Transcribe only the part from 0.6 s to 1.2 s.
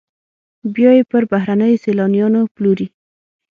بیا یې